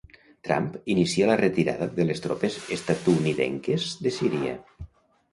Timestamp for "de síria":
4.07-4.55